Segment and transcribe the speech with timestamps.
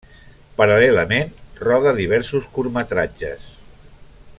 [0.61, 1.29] Paral·lelament,
[1.67, 3.49] roda diversos curtmetratges.